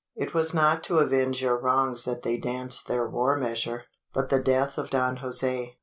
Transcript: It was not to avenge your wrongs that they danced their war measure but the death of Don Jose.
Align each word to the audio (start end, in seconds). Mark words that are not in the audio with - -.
It 0.15 0.33
was 0.33 0.51
not 0.51 0.83
to 0.85 0.97
avenge 0.97 1.43
your 1.43 1.59
wrongs 1.59 2.05
that 2.05 2.23
they 2.23 2.35
danced 2.35 2.87
their 2.87 3.07
war 3.07 3.37
measure 3.37 3.83
but 4.11 4.29
the 4.29 4.39
death 4.39 4.79
of 4.79 4.89
Don 4.89 5.17
Jose. 5.17 5.77